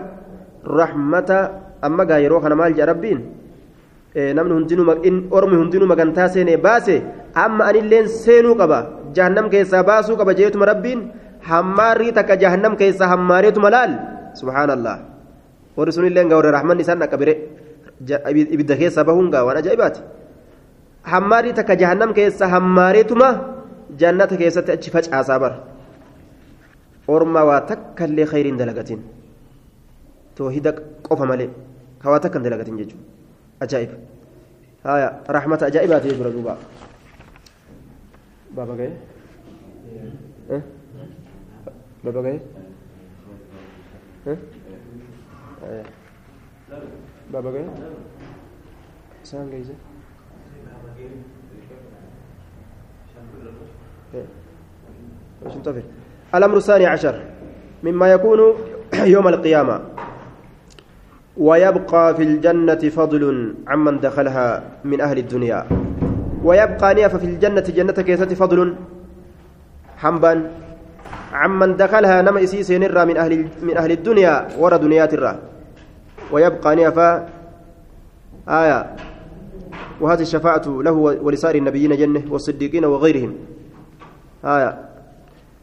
رحمة 0.81 1.31
أما 1.87 2.03
غايرو 2.11 2.41
خنا 2.43 2.55
مال 2.61 2.73
جربين 2.79 3.21
namni 4.13 4.53
hundinuu 4.53 4.85
ormi 5.33 5.57
hundinuu 5.57 5.89
magantaa 5.89 6.29
seenee 6.29 6.57
baase 6.67 6.95
amma 7.45 7.65
anilleen 7.71 8.09
seenuu 8.09 8.55
qaba 8.61 8.79
jahannam 9.17 9.49
keessaa 9.55 9.83
baasuu 9.91 10.17
qaba 10.21 10.35
jeetuma 10.41 10.69
rabbiin 10.71 11.01
hammaarrii 11.51 12.13
takka 12.19 12.37
jahannam 12.43 12.77
keessaa 12.81 13.09
hammaareetuma 13.13 13.71
laal 13.77 13.93
subhaanallah 14.41 14.97
warri 15.77 15.93
sunillee 15.97 16.25
gaa 16.31 16.39
warra 16.41 16.53
rahmanni 16.59 16.85
isaan 16.85 17.01
dhaqa 17.03 17.17
ibidda 18.55 18.75
keessaa 18.83 19.07
bahuun 19.09 19.33
gaa 19.35 19.45
waan 19.49 19.61
ajaa'ibaati 19.63 20.01
hammaarrii 21.13 21.57
takka 21.61 21.75
jahannam 21.83 22.13
keessaa 22.19 22.53
hammaareetuma 22.57 23.29
jannata 24.01 24.37
keessatti 24.43 24.73
achi 24.77 24.91
facaasaa 24.97 25.39
bara 25.45 25.59
orma 27.17 27.45
waa 27.51 27.61
takka 27.73 28.05
illee 28.11 28.27
khayriin 28.33 28.59
dalagatiin 28.61 29.03
toohida 30.37 30.73
qofa 31.09 31.27
malee 31.33 31.51
ka 32.05 32.11
waa 32.15 32.21
takka 32.25 32.39
hin 32.39 32.47
dalagatiin 32.49 32.79
jechuudha 32.85 33.05
ajaa'ib 33.67 33.93
haya 34.89 35.09
rahmata 35.39 35.67
ajaa'ibaati 35.73 36.09
jechuudha 36.13 36.33
duuba 36.39 36.57
بابا 38.57 38.77
جاي 38.77 38.93
ها 40.51 40.63
بابا 42.05 42.23
جاي 42.23 42.41
ها 44.27 44.37
بابا 47.33 47.51
جاي 47.51 47.67
الأمر 56.35 56.57
الثاني 56.57 56.87
عشر. 56.87 57.21
مما 57.83 58.13
يكون 58.13 58.39
يوم 59.15 59.29
القيامة. 59.29 59.81
ويبقى 61.37 62.15
في 62.15 62.23
الجنة 62.23 62.75
فضل 62.75 63.55
عمن 63.67 64.01
دخلها 64.01 64.63
من 64.85 65.01
أهل 65.01 65.19
الدنيا. 65.19 65.67
ويبقى 66.45 66.95
نيف 66.95 67.17
في 67.17 67.25
الجنة 67.25 67.61
جنة 67.61 67.93
كيسة 67.93 68.27
فضل. 68.27 68.75
حنبا 69.97 70.51
عمن 71.33 71.77
دخلها 71.77 72.23
نما 72.23 72.43
إسي 72.43 72.63
سينرا 72.63 73.05
من 73.05 73.17
أهل 73.17 73.49
من 73.63 73.77
أهل 73.77 73.93
الدنيا 73.93 74.49
ورا 74.59 74.77
دنيا 74.77 75.07
ترى. 75.07 75.39
ويبقى 76.33 76.77
نيف 76.77 76.99
آية. 78.49 78.97
وهذه 80.01 80.23
الشفاعة 80.23 80.63
له 80.67 80.93
ولسائر 80.93 81.55
النبيين 81.55 81.97
جنة 81.97 82.23
والصديقين 82.31 82.85
وغيرهم. 82.85 83.52
آية. 84.45 84.79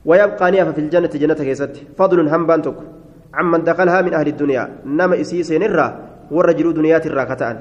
ويبقى 0.05 0.51
نيف 0.51 0.67
في 0.67 0.81
الجنة 0.81 1.07
جنة 1.07 1.33
كيسة 1.33 1.73
فضل 1.97 2.29
حنبان 2.31 2.61
تك. 2.61 2.75
عمن 3.33 3.63
دخلها 3.63 4.01
من 4.01 4.13
أهل 4.13 4.27
الدنيا. 4.27 4.69
نما 4.85 5.21
إسي 5.21 5.43
سينرا 5.43 5.87
ورا 6.31 6.51
جلو 6.51 6.71
دنيا 6.71 6.97
ترى 6.97 7.25
كتأن. 7.25 7.57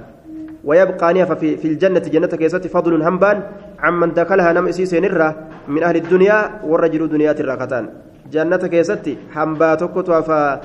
ويبقى 0.65 1.13
نيف 1.15 1.33
في, 1.33 1.57
في 1.57 1.69
الجنة 1.69 1.99
جنة 1.99 2.27
كيست. 2.27 2.67
فضل 2.67 3.03
همبان. 3.03 3.43
عمن 3.79 4.15
دخلها 4.15 4.53
نم 4.53 4.69
إسي 4.69 4.87
سينرة 4.87 5.37
من 5.69 5.83
أهل 5.83 5.97
الدنيا. 5.97 6.61
والرجل 6.65 7.09
دنيا 7.09 7.33
الراكتان 7.33 7.89
جنة 8.33 8.57
كيست. 8.57 9.07
همبا 9.35 9.75
تكتوا 9.75 10.21
فا 10.21 10.61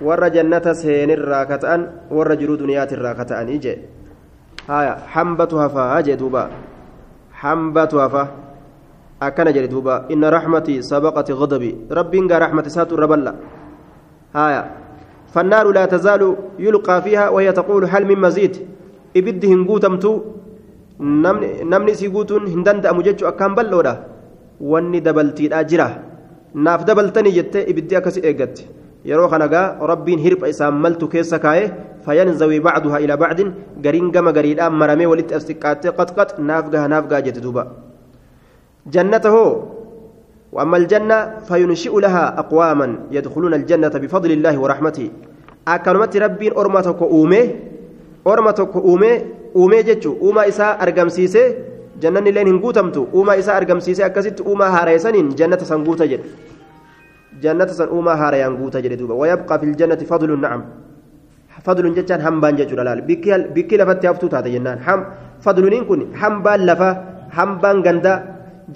ور 0.00 0.28
جنة 0.28 0.72
سينرة 0.72 1.44
كتأن. 1.44 1.80
والرجل 2.10 2.56
دنيا 2.56 2.84
الراكتان 2.92 3.48
إجي. 3.48 3.78
هايا 4.68 4.94
حنبتها 5.06 5.68
فا 5.68 5.98
أجي 5.98 6.14
دوبا. 6.14 6.50
حنبتها 9.22 9.36
فا 9.36 9.44
أكن 9.44 9.52
جري 9.52 9.66
دوبا 9.66 10.06
إن 10.10 10.24
رحمتي 10.24 10.82
سبقت 10.82 11.30
غضبي 11.30 11.76
ربي 11.90 12.18
رحمتي 12.20 12.70
ساتو 12.70 12.96
ربلا 12.96 13.34
هايا 14.34 14.70
فالنار 15.34 15.72
لا 15.72 15.84
تزال 15.86 16.36
يلقى 16.58 17.02
فيها 17.02 17.28
وهي 17.28 17.52
تقول 17.52 17.84
هل 17.84 18.06
من 18.06 18.18
مزيد 18.20 18.56
إبد 19.16 19.46
هنقوتمتو 19.46 20.12
namni 21.02 21.94
si 21.94 22.08
guutuun 22.08 22.46
hin 22.46 22.62
danda'amu 22.62 23.02
jechuu 23.02 23.26
akkaan 23.26 23.54
bal'oodha 23.54 24.06
wanni 24.60 25.00
dabaltiidhaa 25.00 25.64
jira 25.64 25.86
naaf 26.54 26.84
dabaltanii 26.86 27.32
jettee 27.32 27.66
ibiddi 27.66 27.96
akkasi 27.96 28.20
eeggatti 28.22 28.68
yeroo 29.04 29.28
kanagaa 29.28 29.82
rabbiin 29.82 30.18
hirpha 30.18 30.46
isaan 30.48 30.74
maltu 30.74 31.08
keessa 31.08 31.38
kaa'ee 31.38 31.72
fayanzawii 32.06 32.60
bacduhaa 32.60 33.00
ilaa 33.00 33.16
bacdin 33.16 33.54
gariin 33.82 34.12
gama 34.12 34.32
gariidhaan 34.32 34.74
maramee 34.74 35.06
walitti 35.06 35.34
as 35.34 35.46
xiqqaattee 35.46 35.90
qaxqax 35.98 36.38
naaf 36.38 36.70
gaha 36.70 36.88
naaf 36.88 37.08
gaha 37.10 37.22
jette 37.22 37.42
duuba 37.42 37.66
hoo 39.30 39.72
وأما 40.52 40.76
الجنة 40.76 41.48
فينشئ 41.48 41.94
لها 42.00 42.24
أقواما 42.38 43.08
يدخلون 43.10 43.54
الجنة 43.54 43.88
بفضل 43.88 44.30
الله 44.36 44.54
ورحمته 44.60 45.10
أكرمت 45.68 46.16
ربي 46.16 46.48
أرمتك 46.52 47.00
أومي 47.02 47.42
أرمتك 48.26 48.72
uumee 49.52 49.82
jechuun 49.84 50.16
uumaa 50.20 50.46
isaa 50.48 50.78
argamsiisee 50.84 51.46
jannanni 52.00 52.30
illee 52.32 52.44
hin 52.48 52.58
guutamtu 52.60 53.02
uumaa 53.14 53.34
isaa 53.40 53.56
argamsiisee 53.60 54.04
akkasitti 54.06 54.42
uumaa 54.52 54.70
haareessaniin 54.74 55.28
jannata 55.40 55.68
san 55.70 55.84
guuta 55.84 56.06
jedhe 56.12 56.30
jannata 57.42 57.74
san 57.80 57.92
uumaa 57.96 58.16
haarayaan 58.22 58.56
guuta 58.60 58.80
jedhe 58.86 58.96
duuba 59.00 59.18
wayabqaa 59.22 59.58
fil 59.64 59.74
jannati 59.82 60.08
fadluun 60.12 60.40
nacam 60.44 60.62
fadluun 61.66 61.94
jechaan 61.98 62.24
hambaan 62.28 62.56
jechuudha 62.62 62.84
laal 62.88 63.02
bikki 63.08 63.78
lafatti 63.82 64.06
haftuu 64.10 64.32
taate 64.34 64.50
jennaan 64.56 65.04
fadluuniin 65.44 65.84
kun 65.90 66.06
hambaan 66.22 66.66
lafa 66.70 66.90
hambaan 67.38 67.82
gandaa 67.88 68.18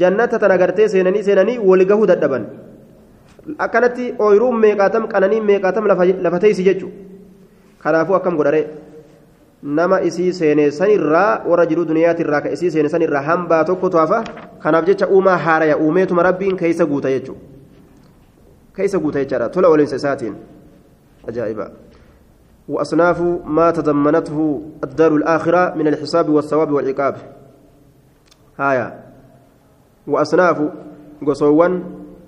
jannata 0.01 0.39
tana 0.39 0.59
gartee 0.59 0.89
seenanii 0.89 1.23
seenanii 1.29 1.59
walgahuu 1.59 2.07
dadhaban 2.13 2.47
akkanatti 3.59 4.15
ooyiruun 4.19 4.59
meeqaatam 4.65 5.09
qananiin 5.15 5.45
meeqaatam 5.53 5.87
lafa 6.27 6.39
teessi 6.47 6.65
jechuudha 6.65 6.97
kanaafuu 7.85 8.15
akkam 8.19 8.37
godharee. 8.37 8.67
nama 9.63 10.01
isii 10.01 10.33
seene 10.33 10.71
sanirraa 10.71 11.43
warra 11.49 11.67
jiru 11.67 11.85
duniyaatirraa 11.89 12.41
ka 12.41 12.51
isii 12.51 12.71
seene 12.71 12.89
sanirraa 12.89 13.23
hambaa 13.23 13.65
tokkotu 13.65 13.97
hafa 13.97 14.25
kanaaf 14.59 14.85
jecha 14.87 15.09
uumaa 15.09 15.37
haaraya 15.37 15.79
uumeetuma 15.79 16.23
rabbiin 16.23 16.57
keeysa 16.57 16.87
guuta 16.87 17.11
jechuudha 17.11 17.41
keeysa 18.77 18.99
guuta 18.99 19.19
jechaadha 19.25 19.49
tola 19.49 19.69
olinsa 19.69 19.97
isaatiin 19.97 20.37
ajaa'iba 21.29 21.71
وأصناف 22.69 23.21
ما 23.47 23.71
تضمنته 23.71 24.63
الدار 24.85 25.17
الآخرة 25.17 25.75
من 25.75 25.87
الحساب 25.89 26.29
والثواب 26.29 26.73
والعقاب 26.73 27.17
هايا 28.59 29.06
وأصناف 30.07 30.59
قصوان 31.27 31.73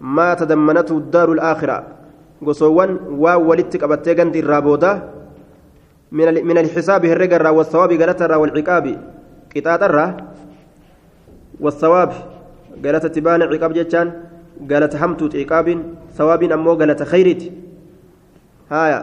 ما 0.01 0.35
تضمنته 0.35 0.99
الدار 0.99 1.33
الآخرة. 1.33 1.87
قصوان 2.47 2.91
وولدتك 3.19 3.83
أبتغن 3.83 4.31
دي 4.31 4.41
الرابودا 4.41 4.93
من 6.13 6.59
الحساب 6.59 7.07
هرجر 7.07 7.47
والثواب 7.47 7.91
قالت 7.93 8.23
والعقاب. 8.23 8.87
قطات 9.57 9.83
الرا 9.83 10.07
والثواب. 11.61 12.11
قالت 12.85 13.07
تبان 13.07 13.43
عقاب 13.43 13.73
جتان 13.73 14.07
قالت 14.71 14.97
همتوت 14.97 15.37
عقاب. 15.37 15.83
ثواب 16.15 16.43
أمو 16.43 16.73
قالت 16.75 17.03
خيرت. 17.03 17.53
هايا. 18.71 19.01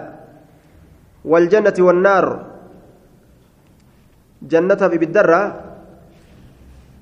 والجنة 1.25 1.77
والنار. 1.79 2.45
جنة 4.41 4.81
بالدرة. 4.87 5.41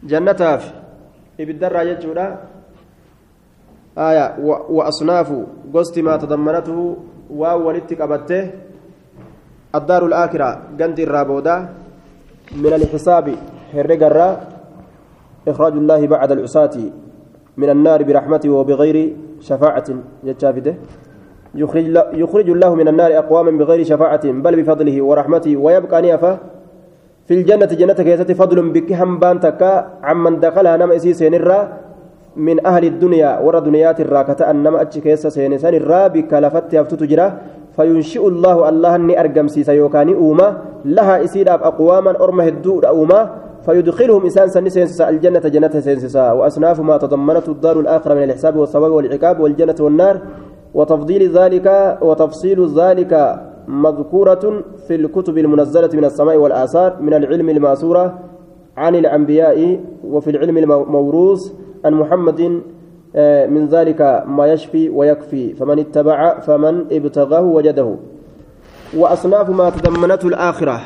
جنة 0.04 0.42
في 0.58 0.83
بالدرة 1.40 1.84
جتودا 1.84 2.38
آية 3.98 4.36
وأصناف 4.70 5.30
قصت 5.74 6.00
ما 6.00 6.18
تضمنته 6.18 6.98
واو 7.30 7.68
ولدتك 7.68 8.02
أبته 8.02 8.52
الدار 9.76 10.06
الآخرة 10.06 10.50
قند 10.80 11.00
الرابودا 11.00 11.56
من 12.56 12.74
الحساب 12.74 13.36
هرقرا 13.74 14.28
إخراج 15.48 15.74
الله 15.74 16.08
بعد 16.08 16.32
العصاة 16.32 16.76
من 17.58 17.70
النار 17.70 18.04
برحمته 18.04 18.50
وبغير 18.50 19.16
شفاعة 19.42 19.86
يتشافده 20.24 20.76
يخرج, 21.56 21.86
يخرج 22.14 22.50
الله 22.50 22.76
من 22.76 22.88
النار 22.88 23.18
أقواما 23.18 23.52
بغير 23.52 23.84
شفاعة 23.84 24.32
بل 24.32 24.64
بفضله 24.64 25.02
ورحمته 25.02 25.58
ويبقى 25.58 26.02
نيافة 26.02 26.38
في 27.28 27.34
الجنة 27.34 27.66
جنة 27.66 27.94
كيست 27.94 28.32
فضل 28.32 28.70
بك 28.70 28.92
هنبان 28.92 29.40
تكا 29.40 29.72
عمن 30.04 30.40
دخلها 30.40 30.78
نم 30.78 30.92
إسي 30.92 31.14
سينرا 31.14 31.60
من 32.36 32.66
أهل 32.66 32.84
الدنيا 32.86 33.40
ورا 33.40 33.60
دنيات 33.60 34.02
الراكة 34.02 34.50
أنما 34.50 34.82
أتش 34.82 35.00
كيس 35.00 35.28
سينسان 35.28 35.74
الرا. 35.74 36.08
بك 36.08 36.34
لفت 36.34 37.04
جرا. 37.04 37.28
فينشئ 37.76 38.28
الله 38.28 38.70
الله 38.70 38.98
ني 38.98 39.20
أرقم 39.20 39.48
سيسا 39.48 39.74
يوكاني 39.74 40.14
أوما. 40.16 40.58
لها 40.86 41.24
إسيداب 41.24 41.64
أقواما 41.64 42.12
أرمه 42.24 42.48
الدور 42.48 42.88
أوما. 42.88 43.30
فيدخلهم 43.66 44.24
إنسان 44.24 44.50
سنسا 44.50 45.10
الجنة 45.10 45.40
جنة 45.40 45.74
سنسا 45.80 46.32
وأصناف 46.32 46.80
ما 46.82 46.98
تضمنته 46.98 47.52
الدار 47.52 47.80
الآخرة 47.80 48.14
من 48.14 48.24
الحساب 48.24 48.56
والثواب 48.56 48.92
والعقاب 48.92 49.40
والجنة 49.40 49.76
والنار. 49.80 50.16
وتفضيل 50.74 51.38
ذلك 51.38 51.98
وتفصيل 52.02 52.60
ذلك 52.80 53.14
مذكورة 53.68 54.64
في 54.88 54.96
الكتب 54.96 55.38
المنزلة 55.38 55.90
من 55.94 56.06
السماء 56.06 56.36
والآثار 56.38 57.02
من 57.02 57.14
العلم 57.14 57.50
الماسورة 57.50 58.20
عن 58.78 58.96
الأنبياء 58.96 59.80
وفي 60.04 60.30
العلم 60.30 60.58
الموروث 60.58 61.42
عن 61.86 61.94
محمد 61.94 62.62
آه، 63.16 63.46
من 63.46 63.68
ذلك 63.68 64.24
ما 64.28 64.48
يشفي 64.48 64.90
ويكفي. 64.90 65.54
فمن 65.54 65.80
اتبع 65.80 66.40
فمن 66.40 66.86
ابتغاه 66.92 67.42
وجده. 67.42 67.96
وأصناف 68.98 69.50
ما 69.50 69.70
تضمنته 69.70 70.28
الآخرة. 70.28 70.82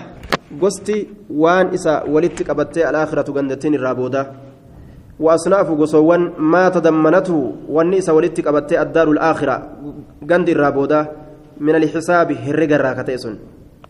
قستي 0.62 1.08
وان 1.32 1.68
إسا 1.68 2.04
ولدتك 2.04 2.50
أبتي 2.50 2.90
الآخرة 2.90 3.32
قندتين 3.32 3.76
الرابودة. 3.76 4.32
وأصناف 5.20 5.72
قصوان 5.82 6.32
ما 6.38 6.70
تضمنته 6.70 7.52
والنساء 7.70 8.16
ولدتك 8.16 8.48
أبتي 8.48 8.82
الدار 8.82 9.12
الآخرة. 9.12 9.56
قند 10.30 10.50
الرابودة. 10.50 11.27
من 11.60 11.76
الحساب 11.76 12.32
هرق 12.32 12.72
الراكتيسون 12.80 13.36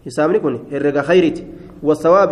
حسابني 0.05 0.39
كوني 0.39 0.59
هرق 0.71 0.97
خيرت 1.01 1.37
والثواب 1.83 2.31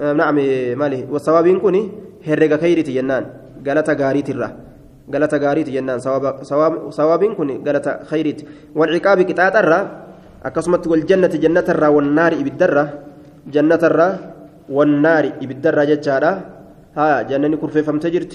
آه، 0.00 0.12
نعم 0.12 0.36
مالي. 0.80 1.08
والثواب 1.10 1.46
كوني 1.64 1.82
هرق 2.28 2.60
خيرت 2.60 2.90
جنان. 2.90 3.24
قالت 3.66 3.88
غاريت 4.00 4.28
الرا. 4.30 4.48
قالت 5.12 5.34
غاريت 5.34 5.68
جنان. 5.76 5.98
ثواب 6.98 7.22
كوني 7.36 7.54
قالت 7.66 7.86
خيرت 8.10 8.38
والعقاب 8.74 9.18
قطعت 9.28 9.56
الرا 9.56 9.80
أكسمت 10.44 10.86
والجنة 10.86 11.32
جنة 11.44 11.66
الرا 11.68 11.88
والنار 11.88 12.32
إبدرة. 12.32 12.84
جنة 13.54 13.82
الرا 13.88 14.08
والنار 14.68 15.24
إبدرة 15.42 15.84
جتشارا 15.90 16.32
ها 16.96 17.22
جنني 17.22 17.56
كرفي 17.56 17.82
فمتجرت 17.82 18.32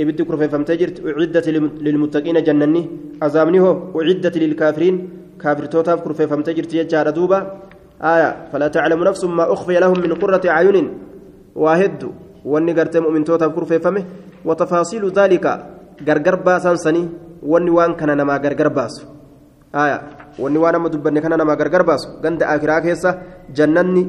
إبد 0.00 0.22
كرفي 0.22 0.48
فمتجرت 0.48 0.96
أعدت 1.06 1.46
للمتقين 1.86 2.36
جنني. 2.42 2.82
أزامني 3.22 3.60
هو. 3.60 4.00
أعدت 4.00 4.34
للكافرين. 4.38 4.96
كافر 5.42 5.64
توتاف 5.64 6.00
كرفي 6.00 6.26
فمتجرت 6.26 6.72
جتشارا 6.74 7.10
دوبا. 7.10 7.38
آية 8.02 8.52
فلا 8.52 8.68
تعلم 8.68 9.04
نفس 9.04 9.24
ما 9.24 9.52
أخفي 9.52 9.80
لهم 9.80 10.00
من 10.00 10.12
قرة 10.14 10.44
أعين. 10.48 10.88
واحد 11.56 12.04
واني 12.44 12.72
قرت 12.72 12.96
مؤمن 12.96 13.24
توتاف 13.24 13.50
كرفي 13.56 13.78
فمه 13.78 14.04
وتفاصيل 14.44 15.02
ذلك 15.10 15.44
غرغر 16.08 16.34
باسان 16.34 16.76
سني. 16.76 17.08
واني 17.42 17.70
وان 17.70 17.94
كان 17.94 18.16
نما 18.16 18.36
غرغر 18.36 18.68
باسو. 18.68 19.02
آية 19.74 19.98
واني 20.38 20.58
وأنا 20.58 20.78
مدبني 20.78 21.20
كان 21.20 21.32
نما 21.38 21.54
غرغر 21.54 21.82
باسو. 21.82 22.08
غند 22.24 22.42
آخرا 22.42 22.78
كيسا 22.78 23.10
جنني 23.56 24.02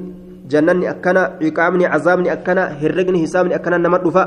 جنني 0.51 0.89
أكنا 0.89 1.21
عقامني 1.43 1.85
عذابني 1.85 2.33
أكنا 2.33 2.63
هرقني 2.81 3.19
حسابني 3.23 3.55
أكنا 3.55 3.77
نما 3.77 3.97
دفا. 3.97 4.23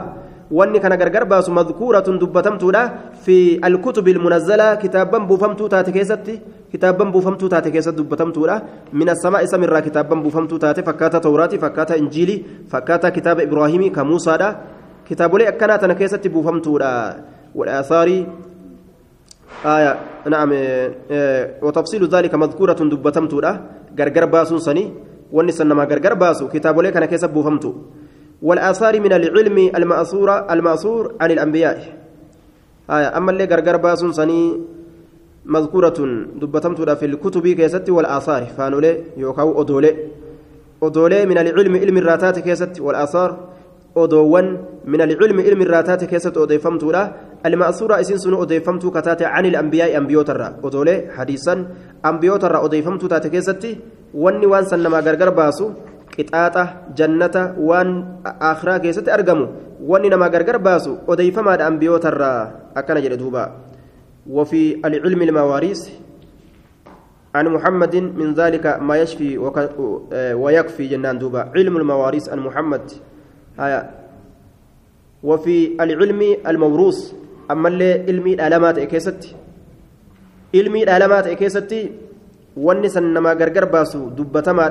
واني 0.51 0.79
كان 0.79 0.93
غرغر 0.93 1.25
باسو 1.25 1.53
مذكورة 1.53 2.07
دبتمتودا 2.23 2.83
في 3.25 3.67
الكتب 3.67 4.09
المنزلة 4.09 4.75
كتابا 4.75 5.19
بوفمتو 5.19 5.67
تاتي 5.67 5.93
كيستي 5.93 6.41
كتابا 6.73 7.05
بوفمتو 7.05 7.47
تاتي 7.47 7.71
كيست 7.71 7.95
دبتمتودا 7.95 8.63
من 8.93 9.09
السماء 9.09 9.45
سمرا 9.45 9.81
كتابا 9.81 10.15
بوفمتو 10.15 10.57
تاتي 10.57 10.83
فكاتا 10.83 11.19
توراتي 11.19 11.59
فكاتا 11.59 11.99
إنجيلي 11.99 12.67
فكاتا 12.71 13.09
كتاب 13.09 13.41
إبراهيمي 13.41 13.91
كموسى 13.91 14.37
دا 14.37 14.49
kitaabolee 15.11 15.49
akkanaa 15.51 15.79
tana 15.83 15.95
keessatti 15.99 16.31
buufamtuudha. 16.31 16.91
والآثار 17.55 18.09
آية 19.67 19.93
نعم 20.27 20.51
وتفصيل 21.63 22.03
ذلك 22.07 22.35
مذكورة 22.35 22.73
دبتمتودا 22.73 23.61
غرغر 23.99 24.25
باسو 24.25 24.59
سني 24.59 24.85
ونسن 25.33 25.73
ما 25.73 25.85
غرغر 25.85 26.15
باسو 26.15 26.49
كتابولي 26.49 26.91
كان 26.95 27.05
كيسب 27.05 27.31
بوفمتو 27.35 27.75
والآثار 28.43 29.01
من 29.01 29.13
العلم 29.13 29.59
المأثور 29.77 30.29
المأثور 30.53 31.15
عن 31.21 31.31
الأنبياء 31.31 31.77
آية 32.91 33.17
أما 33.17 33.31
اللي 33.31 33.45
غرغر 33.45 33.77
باسو 33.77 34.13
سني 34.13 34.61
مذكورة 35.45 35.99
دبتمتودا 36.41 36.95
في 36.95 37.07
الكتب 37.07 37.49
كيست 37.49 37.91
والآثار 37.91 38.43
فانولي 38.57 38.93
يوكاو 39.17 39.61
أدولي 39.61 39.97
أدولي 40.83 41.27
من 41.27 41.39
العلم 41.39 41.77
علم 41.77 41.97
الراتات 41.97 42.39
كيست 42.39 42.81
والآثار 42.81 43.51
min 43.97 45.01
alcilmi 45.01 45.43
ilmi 45.43 45.65
irraa 45.65 45.83
taate 45.83 46.07
keessatti 46.07 46.39
odeeffamtuudha 46.39 47.03
alma'suura 47.45 48.01
isin 48.01 48.19
sun 48.19 48.35
odeeffamtuu 48.35 48.91
kataate 48.91 49.25
can 49.25 49.45
ilambiyaai 49.45 49.97
ambiyootarra 49.97 50.53
odoolee 50.63 51.11
hadiisan 51.17 51.67
ambiyootarra 52.03 52.61
odeeffamtuu 52.61 53.09
taate 53.09 53.31
keessatti 53.31 53.79
wanni 54.15 54.47
waan 54.47 54.67
san 54.67 54.81
namaa 54.83 55.03
gargar 55.03 55.35
baasu 55.35 55.73
qixaaxa 56.21 56.93
jannata 56.99 57.43
waan 57.57 58.21
akhiraa 58.53 58.79
keessatti 58.85 59.11
argamu 59.17 59.49
wanni 59.91 60.13
namaa 60.13 60.31
gargar 60.37 60.59
baasu 60.69 61.01
odeeffamaadha 61.09 61.67
ambiyootarra 61.73 62.31
akkana 62.75 63.01
jedhe 63.01 63.19
duuba. 63.25 63.45
وفي 64.31 64.85
العلم 64.85 65.23
المواريث 65.23 65.81
عن 67.35 67.47
محمد 67.49 67.95
من 67.97 68.35
ذلك 68.35 68.67
ما 68.83 68.97
يشفي 68.97 69.39
ويكفي 70.35 70.85
جنان 70.87 71.19
دوبا 71.19 71.51
علم 71.57 71.77
المواريث 71.77 72.29
عن 72.29 72.39
محمد 72.39 72.85
هيا 73.59 73.91
وفي 75.23 75.57
العلم 75.81 76.21
الموروث 76.47 77.13
أما 77.51 77.69
اللي 77.69 77.93
علمي 78.09 78.35
العلامات 78.35 78.79
إكيست 78.79 79.37
علمي 80.55 80.83
العلامات 80.83 81.27
إكيست 81.27 81.75
ونسن 82.57 83.05
نما 83.15 83.33
غرغر 83.33 83.65
باسو 83.65 84.09
دبتما 84.09 84.67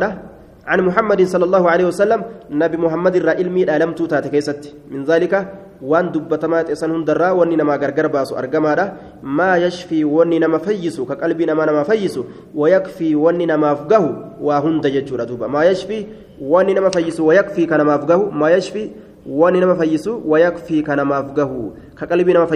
عن 0.67 0.80
محمد 0.82 1.24
صلى 1.24 1.45
الله 1.45 1.69
عليه 1.69 1.86
وسلم 1.86 2.24
نبي 2.52 2.78
محمد 2.78 3.17
را 3.17 3.32
علمي 3.32 3.63
العلم 3.63 3.91
توتا 3.93 4.19
تكيست 4.19 4.76
من 4.91 5.04
ذلك 5.04 5.34
waan 5.82 6.12
dubbatamaa 6.12 6.63
xeessan 6.67 6.91
hundarraa 6.91 7.34
wanni 7.34 7.56
namaa 7.56 7.78
gargar 7.78 8.10
baasu 8.12 8.36
argamaadha 8.36 8.86
maa 9.24 9.56
yashfii 9.58 10.04
wanni 10.04 10.39
nama 10.43 10.60
fayyisu 10.60 11.06
ka 11.06 11.15
qalbii 11.15 11.45
namaa 11.48 11.65
nama 11.65 11.86
fayyisu 11.86 12.26
wayakfii 12.56 13.15
wanni 13.15 13.45
namaaf 13.45 13.88
gahu 13.88 14.10
waa 14.48 14.60
hunda 14.60 14.89
jechuudha 14.91 15.26
duuba 15.26 15.48
maa 15.48 15.63
yashfii 15.63 16.08
wanni 16.41 16.74
nama 16.74 16.91
fayyisu 16.91 17.28
wayakfii 17.28 17.67
ka 17.67 17.78
namaaf 17.78 18.06
gahu 18.06 18.32
maa 18.32 18.50
yashfii 18.50 18.91
wanni 19.41 19.60
nama 19.63 19.76
fayyisu 19.76 20.22
wayakfii 20.32 20.84
ka 20.84 20.95
namaaf 20.95 21.34
gahu 21.34 21.74
ka 21.95 22.08
qalbii 22.08 22.34
nama 22.34 22.48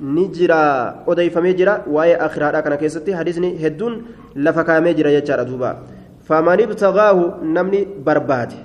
ni 0.00 0.28
jira 0.30 1.02
odeeffamee 1.06 1.54
jira 1.54 1.82
waa'ee 1.86 2.16
akhiraadhaa 2.26 2.62
kana 2.62 2.76
keessatti 2.76 3.12
hadisni 3.12 3.54
hedduun 3.62 3.94
lafa 4.34 4.64
kaamee 4.64 4.94
jira 4.94 5.10
jechaadha 5.16 5.44
duuba 5.44 5.76
faman 6.28 6.60
ibtagaahu 6.60 7.42
namni 7.42 7.84
barbaade 8.06 8.56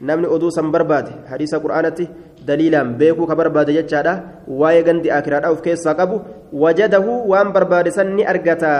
namni 0.00 0.26
oduu 0.26 0.50
san 0.50 0.70
barbaade 0.74 1.12
hadiisa 1.30 1.62
qur'aanatti 1.64 2.08
daliilaan 2.46 2.94
beekuu 2.98 3.26
ka 3.26 3.38
barbaade 3.38 3.72
jechaadha 3.78 4.14
waa'ee 4.48 4.82
gandi 4.82 5.10
akiraadha 5.18 5.52
of 5.54 5.62
keessaa 5.62 5.94
qabu 5.94 6.20
wajadahu 6.52 7.30
waan 7.30 7.52
barbaade 7.54 7.90
san 7.94 8.14
ni 8.16 8.26
argata 8.26 8.72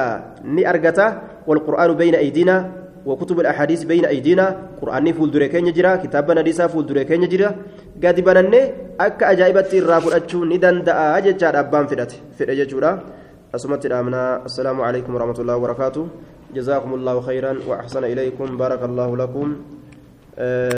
ni 0.44 0.66
argata 0.66 1.06
walqur'aanu 1.46 1.94
bayna 1.94 2.18
aydina 2.18 2.81
وكتب 3.06 3.40
الأحاديث 3.40 3.82
بين 3.90 4.04
أيدينا. 4.04 4.46
قرآن 4.82 5.12
فول 5.12 5.30
دري 5.30 5.48
كين 5.48 5.72
جرا 5.72 5.96
كتاب 5.96 6.30
نديسا 6.30 6.66
فول 6.66 6.86
دري 6.86 7.04
كين 7.04 7.28
جرا 7.28 7.50
قد 8.04 8.20
بنني 8.20 8.60
أك 9.00 9.22
أجائبت 9.22 9.74
الرافل 9.74 10.12
أتشو 10.12 10.44
ندن 10.44 10.86
دا 10.86 11.18
أججار 11.18 11.54
أبان 11.58 11.86
فدت 11.90 12.12
فدت 12.38 12.68
جورا 12.70 12.92
أسمت 13.54 13.82
الأمنا. 13.86 14.46
السلام 14.46 14.78
عليكم 14.80 15.10
ورحمة 15.14 15.38
الله 15.42 15.56
وبركاته. 15.56 16.04
جزاكم 16.54 16.94
الله 16.94 17.16
خيرا 17.20 17.52
وأحسن 17.68 18.04
إليكم. 18.04 18.56
بارك 18.56 18.82
الله 18.84 19.16
لكم. 19.16 19.48
أه 20.38 20.70